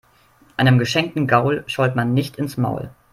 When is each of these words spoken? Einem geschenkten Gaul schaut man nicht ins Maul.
Einem 0.57 0.79
geschenkten 0.79 1.27
Gaul 1.27 1.63
schaut 1.67 1.95
man 1.95 2.15
nicht 2.15 2.37
ins 2.37 2.57
Maul. 2.57 2.89